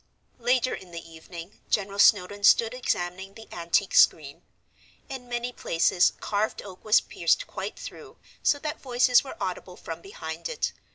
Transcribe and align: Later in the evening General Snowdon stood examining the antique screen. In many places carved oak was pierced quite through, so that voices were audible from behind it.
Later 0.39 0.73
in 0.73 0.89
the 0.89 1.07
evening 1.11 1.61
General 1.69 1.99
Snowdon 1.99 2.43
stood 2.43 2.73
examining 2.73 3.35
the 3.35 3.47
antique 3.53 3.93
screen. 3.93 4.41
In 5.09 5.29
many 5.29 5.53
places 5.53 6.13
carved 6.19 6.63
oak 6.63 6.83
was 6.83 7.01
pierced 7.01 7.45
quite 7.45 7.77
through, 7.77 8.17
so 8.41 8.57
that 8.57 8.81
voices 8.81 9.23
were 9.23 9.37
audible 9.39 9.77
from 9.77 10.01
behind 10.01 10.49
it. 10.49 10.73